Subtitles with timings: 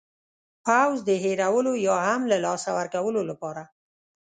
[0.65, 3.63] پوځ د هېرولو یا هم له لاسه ورکولو لپاره.